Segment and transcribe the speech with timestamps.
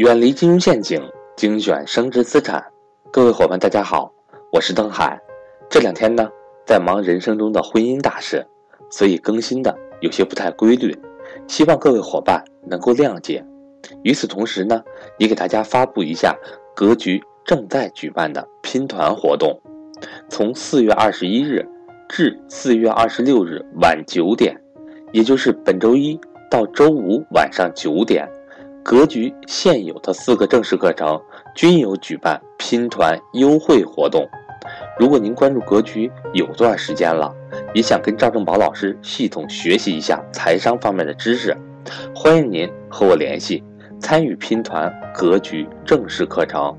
[0.00, 0.98] 远离金融陷阱，
[1.36, 2.64] 精选升值资产。
[3.12, 4.10] 各位伙伴，大家好，
[4.50, 5.20] 我是邓海。
[5.68, 6.26] 这两天呢，
[6.64, 8.42] 在忙人生中的婚姻大事，
[8.90, 10.98] 所以更新的有些不太规律，
[11.46, 13.44] 希望各位伙伴能够谅解。
[14.02, 14.82] 与此同时呢，
[15.18, 16.34] 也给大家发布一下
[16.74, 19.60] 格局正在举办的拼团活动，
[20.30, 21.62] 从四月二十一日
[22.08, 24.58] 至四月二十六日晚九点，
[25.12, 26.18] 也就是本周一
[26.50, 28.26] 到周五晚上九点。
[28.82, 31.20] 格局现有的四个正式课程
[31.54, 34.28] 均有举办拼团优惠活动。
[34.98, 37.32] 如果您关注格局有段时间了，
[37.74, 41.56] 也想跟赵正宝老师系统学习一下财商方面的知识，
[42.14, 43.62] 欢迎您和我联系，
[44.00, 46.76] 参与拼团格局正式课程。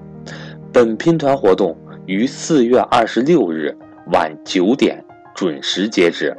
[0.74, 3.76] 本拼团活动于四月二十六日
[4.14, 5.04] 晚九点
[5.36, 6.36] 准时截止，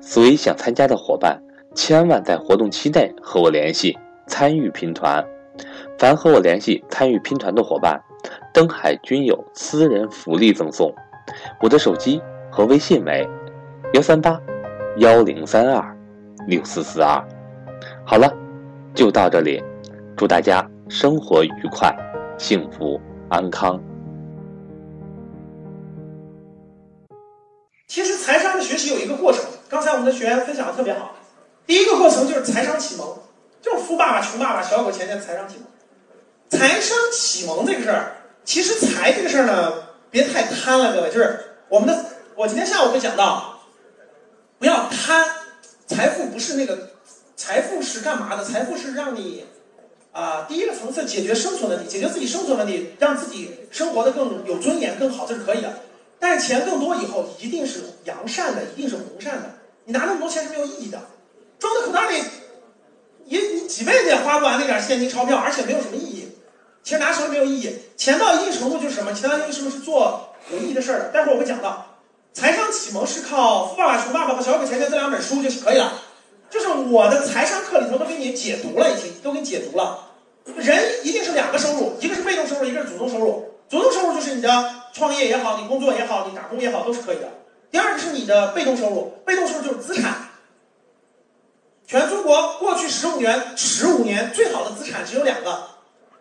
[0.00, 1.40] 所以想参加的伙伴
[1.74, 3.96] 千万在活动期内和我联系。
[4.26, 5.24] 参与拼团，
[5.98, 8.00] 凡和我联系参与拼团的伙伴，
[8.52, 10.94] 登海均有私人福利赠送。
[11.60, 13.28] 我的手机和微信为
[13.94, 14.40] 幺三八
[14.98, 15.96] 幺零三二
[16.46, 17.22] 六四四二。
[18.04, 18.32] 好了，
[18.94, 19.62] 就到这里，
[20.16, 21.94] 祝大家生活愉快，
[22.38, 23.80] 幸福安康。
[27.86, 31.14] 其实财商的学习有一个过程，刚才我们的学员分享的特别好。
[31.66, 33.06] 第一个过程就是财商启蒙。
[33.92, 35.66] 富爸爸穷爸爸，小狗钱钱财商启蒙。
[36.48, 39.70] 财商启蒙这个事儿，其实财这个事儿呢，
[40.10, 41.10] 别太贪了，各位。
[41.10, 43.60] 就是我们的，我今天下午会讲到，
[44.58, 45.26] 不要贪。
[45.86, 46.92] 财富不是那个，
[47.36, 48.42] 财富是干嘛的？
[48.42, 49.44] 财富是让你
[50.12, 55.80] 啊，第一个层次解决生存问题，解决自己生存问题，让自己生活的更有尊严、更好，这是可以的。
[56.18, 59.50] 但是钱更多以后，一定是扬善的，一定是弘善的。
[59.84, 60.98] 你拿那么多钱是没有意义的，
[61.58, 62.22] 装在口袋里。
[63.26, 66.28] 你你几辈子也花不完那点现金钞票，而且没有什么意义。
[66.82, 67.78] 其实拿手里没有意义。
[67.96, 69.12] 钱到一定程度就是什么？
[69.12, 71.10] 钱到一定程度是做有意义的事儿。
[71.12, 71.98] 待会儿我会讲到，
[72.32, 76.02] 财商启蒙是靠《富爸爸穷爸爸》和《小狗钱钱》这两本书就是可以了。
[76.50, 80.10] 就是我的财商课里头都给你解读了，已经都给你解读了。
[80.56, 83.48] 人一定是两个收入，一个是被动收入，一个是主动收入。
[83.70, 87.28] 主动收入就是你的创业也好，你工作也好，你打工也好，都是可以的。
[87.70, 90.21] 第二个是你的被动收入，被动收入就是资产。
[91.86, 95.68] 全中国过去十五年，十五年最好的资产只有两个，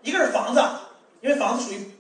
[0.02, 0.62] 一个是房子，
[1.22, 1.92] 因为房子属于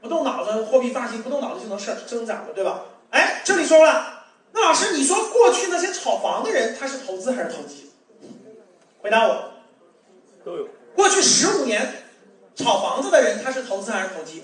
[0.00, 2.82] 不动脑子，货币发行不动脑子就能生增长的，对吧？
[3.10, 7.90] 哎，这里说了，那老师你说过去那些炒房的人他是投资还是投机？
[9.02, 9.50] 回答我，
[10.44, 10.68] 都有。
[10.94, 12.04] 过去十五年
[12.54, 14.42] 炒房子的人他是投资还是投机？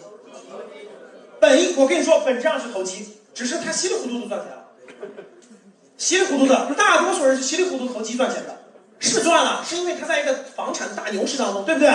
[1.40, 4.64] 本意我跟你说，本质上是投机，只是他稀里糊涂的赚钱了，
[5.96, 8.63] 稀里糊涂的，大多数人是稀里糊涂投机赚钱的。
[9.04, 11.90] 是赚了，是因为他在一个房产的大牛市当中，对不对？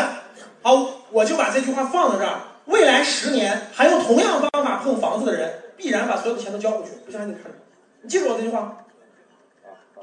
[0.61, 2.39] 好，我就把这句话放在这儿。
[2.65, 6.91] 未来十年还用同样方法碰房子的人，必然把所有的钱都交回去。
[7.05, 7.57] 不相信你看着，
[8.01, 8.85] 你记住我这句话。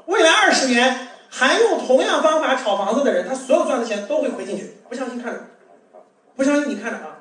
[0.05, 4.77] 未来二十年还用同样方法炒房子的人，他所有赚的钱都会回进去。
[4.89, 5.41] 不相信看着，
[6.35, 7.19] 不相信你看着啊！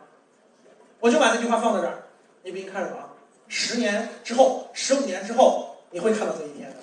[1.00, 2.04] 我就把这句话放在这儿，
[2.42, 3.10] 你不信看着啊！
[3.48, 6.76] 十年之后，十五年之后，你会看到这一天的。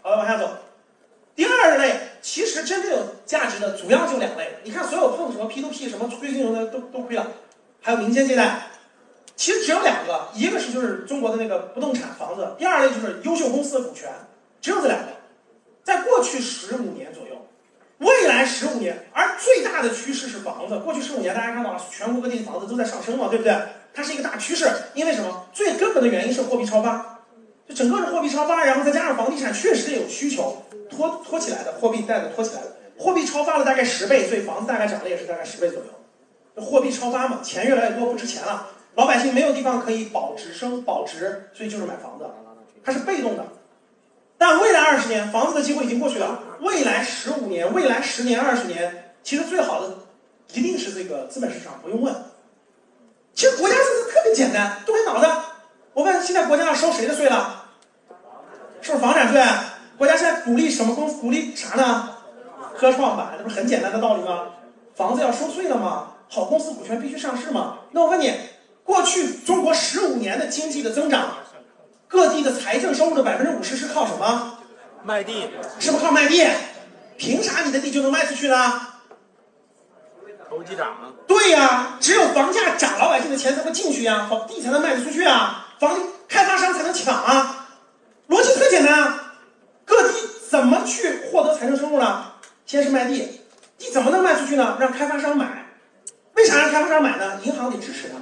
[0.00, 0.48] 好了，往下走。
[1.34, 4.56] 第二类，其实真正有价值的主要就两类。
[4.64, 7.24] 你看，所有碰什么 P to P 什么亏金融的都都亏了，
[7.80, 8.66] 还有民间借贷，
[9.36, 14.10] 其实只有两个，一个是就是中国的那个不动产房子，第二类就是优秀公司的股权，
[14.60, 15.06] 只有这两个。
[15.84, 17.46] 在过去十五年左右，
[17.98, 20.80] 未来十五年，而最大的趋势是房子。
[20.80, 23.56] 过去十五年，大家看到全国各地的房子都在上升嘛，对不对？
[23.94, 25.46] 它是一个大趋势，因为什么？
[25.52, 27.20] 最根本的原因是货币超发，
[27.68, 30.64] 就整个是货币超发，然后再加上房地产确实有需求。
[30.96, 36.62] 拖拖起来的货币贷的拖起来的，货币超发了大概十倍，所以房子大概涨了也是大概十倍左右。
[36.64, 42.24] 货币超发嘛，钱越来越多不值钱了，老百姓没有地方可以保值升保值，所以就是买房子，
[42.82, 43.44] 它是被动的。
[44.38, 46.42] 但未来二十年，房子的机会已经过去了。
[46.60, 49.98] 未来十五年、未来十年、二十年，其实最好的
[50.52, 52.14] 一定是这个资本市场，不用问。
[53.34, 55.26] 其实国家政策特别简单，动开脑子。
[55.92, 57.64] 我问，现在国家要收谁的税了？
[58.80, 59.42] 是不是房产税？
[59.98, 61.16] 国家现在鼓励什么公司？
[61.20, 62.10] 鼓励啥呢？
[62.76, 64.48] 科创板，这不是很简单的道理吗？
[64.94, 66.08] 房子要收税了吗？
[66.28, 67.78] 好公司股权必须上市吗？
[67.92, 68.34] 那我问你，
[68.84, 71.38] 过去中国十五年的经济的增长，
[72.08, 74.58] 各地的财政收入的百分之五十是靠什么？
[75.02, 75.48] 卖地，
[75.78, 76.46] 是不是靠卖地？
[77.16, 78.88] 凭啥你的地就能卖出去呢？
[80.50, 80.94] 投机涨。
[81.26, 85.98] 对呀，只有房价涨，老百姓的钱才会进去呀，房地才能卖得出去啊，房
[86.28, 87.68] 开发商才能抢啊，
[88.28, 89.22] 逻辑特简单啊。
[89.84, 90.14] 各地
[90.50, 92.26] 怎么去获得财政收入呢？
[92.64, 93.40] 先是卖地，
[93.76, 94.76] 地怎么能卖出去呢？
[94.78, 95.66] 让开发商买，
[96.34, 97.40] 为啥让开发商买呢？
[97.42, 98.14] 银行得支持他。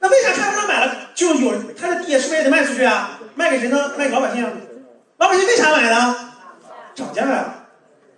[0.00, 3.20] 那为啥开发商买了就有他的地是不是也得卖出去啊？
[3.34, 3.92] 卖给谁呢？
[3.98, 4.50] 卖给老百姓啊。
[5.18, 6.32] 老百姓为啥买呢？
[6.94, 7.66] 涨价呀。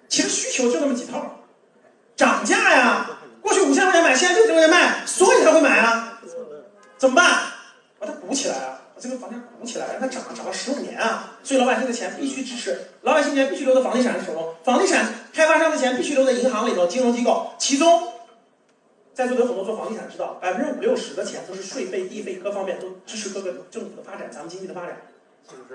[0.08, 1.40] 其实需求就那么几套，
[2.14, 3.10] 涨价呀。
[3.40, 6.20] 过去五千块钱买，现在六千块钱卖，所以他会买啊。
[6.96, 7.40] 怎么办？
[7.98, 8.78] 把它鼓起来啊！
[8.94, 11.32] 把这个房价鼓起来，让它涨，涨了十五年啊！
[11.44, 17.52] 所以老百姓的钱必须支持，老百姓钱必须留在房地产手中，房地产开发商的钱必须留在银行里头，金融机构。
[17.58, 18.14] 其中，
[19.12, 25.02] 在座有很多做房地产知道，百分之五六十的钱都是税费、地费各方面都支持各个政府的发展，咱们经济的发展。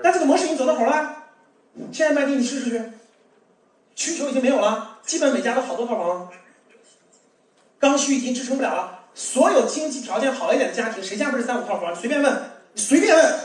[0.02, 1.26] 但这个模式已经走到头了，
[1.92, 2.82] 现在卖地你试试去，
[3.94, 6.28] 需求已经没有了，基本每家都好多套房。
[7.78, 11.94] 刚需已经支撑不了了，所有经济条件好一点的家庭，谁家不是三五套房？
[11.94, 12.42] 随便问，
[12.74, 13.40] 随便问，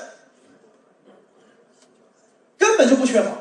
[2.58, 3.38] 根本就不缺房。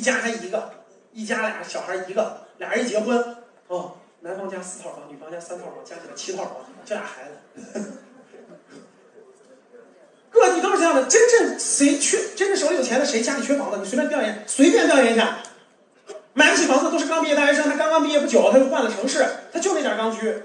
[0.00, 0.70] 一家还一个，
[1.12, 3.36] 一家俩小孩一个，俩人一结婚，
[3.68, 6.56] 哦，男方家四套房，女方家三套房，加起来七套房，
[6.86, 7.24] 这俩孩
[7.54, 7.98] 子，
[10.32, 11.04] 各地都是这样的。
[11.04, 13.76] 真正谁缺，真正手里有钱的，谁家里缺房子？
[13.76, 15.36] 你随便调研，随便调研一下。
[16.32, 20.42] 买不起房子都是刚毕业大学生，他刚刚毕业不久，他就换了城市，他就那点刚需，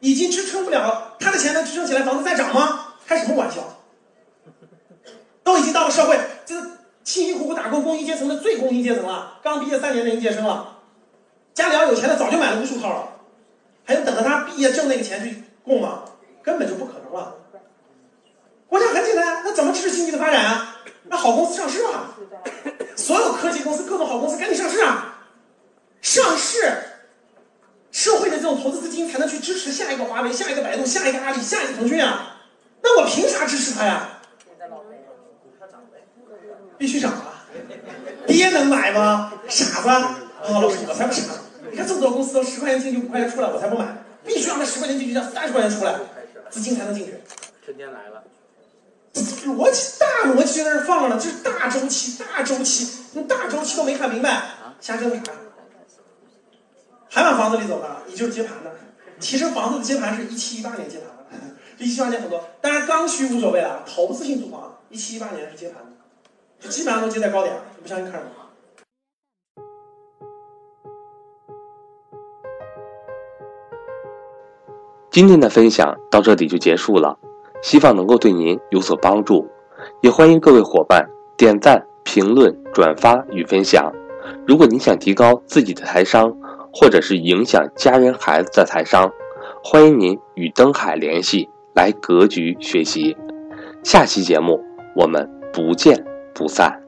[0.00, 2.96] 已经支撑不了，他的钱能支撑起来房子再涨吗？
[3.06, 3.78] 开什么玩笑？
[5.44, 6.60] 都已经到了社会，这
[7.04, 10.78] 辛辛苦苦打工工薪阶层的最工薪阶层了，刚毕业三年的应届生了，
[11.54, 13.08] 家里要有钱的早就买了无数套了，
[13.84, 16.04] 还用等着他毕业挣那个钱去供吗？
[16.42, 17.36] 根本就不可能了。
[18.66, 20.76] 国家很简单，那怎么支持经济的发展啊？
[21.04, 22.16] 那好公司上市啊！
[22.94, 25.18] 所有科技公司、各种好公司赶紧上市啊！
[26.00, 26.78] 上市，
[27.90, 32.36] 社会的这种投资资金才能去支持下一个华为、下一个百度、下一个阿里、下一个腾讯啊！
[32.82, 34.19] 那我凭啥支持他呀？
[36.80, 37.44] 必须涨啊！
[38.26, 39.34] 爹能买吗？
[39.50, 39.88] 傻子！
[39.90, 40.16] 啊，
[40.48, 41.24] 老师，我才不傻！
[41.70, 44.02] 你看这么多公司都十块钱进去五块钱出来，我才不买！
[44.24, 45.94] 必须让它十块钱进去，让三十块钱出来，
[46.48, 47.20] 资金才能进去。
[47.62, 48.24] 春天来了。
[49.44, 54.42] 逻辑大逻辑在那放着呢，这是大周期，大周期，你大周期都没看明白，
[54.80, 55.22] 瞎争盘，
[57.10, 58.70] 还往房子里走呢，你就是接盘的。
[59.18, 61.08] 其实房子的接盘是一七一八年接盘
[61.40, 65.89] 的，这 一七八年很多，当然刚需无所谓了，投资性住房一七一八年是接盘的，
[66.60, 68.32] 就基本上都接在高点，不相信看什么？
[75.10, 77.18] 今天的分享到这里就结束了。
[77.62, 79.46] 希望能够对您有所帮助，
[80.00, 83.92] 也欢迎各位伙伴点赞、评论、转发与分享。
[84.46, 86.34] 如果您想提高自己的财商，
[86.72, 89.12] 或者是影响家人孩子的财商，
[89.62, 93.14] 欢迎您与登海联系，来格局学习。
[93.82, 94.58] 下期节目
[94.96, 96.02] 我们不见
[96.40, 96.79] 不散。